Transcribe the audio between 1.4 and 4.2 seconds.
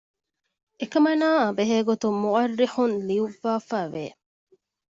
ބެހޭގޮތުން މުއައްރިޚުން ލިޔުއްވައިފައިވެ